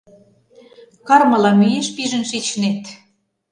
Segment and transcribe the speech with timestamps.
[1.07, 2.81] Кармыла мӱеш пижын шичнет.